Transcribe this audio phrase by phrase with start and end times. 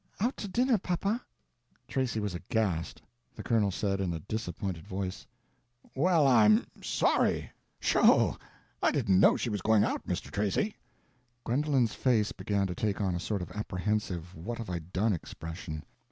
[0.19, 1.21] "Out to dinner, papa."
[1.87, 3.03] Tracy was aghast.
[3.35, 5.27] The colonel said, in a disappointed voice:
[5.93, 7.51] "Well, I'm sorry.
[7.79, 8.35] Sho,
[8.81, 10.31] I didn't know she was going out, Mr.
[10.31, 10.75] Tracy."
[11.43, 15.83] Gwendolen's face began to take on a sort of apprehensive What have I done expression.